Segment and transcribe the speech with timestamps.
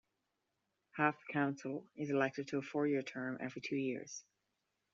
[0.93, 4.23] Half the council is elected to a four-year term every two years.